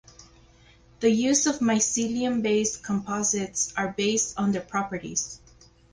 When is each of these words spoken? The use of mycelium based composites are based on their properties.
The 0.99 1.11
use 1.11 1.45
of 1.45 1.59
mycelium 1.59 2.41
based 2.41 2.83
composites 2.83 3.71
are 3.77 3.89
based 3.95 4.33
on 4.35 4.51
their 4.51 4.63
properties. 4.63 5.39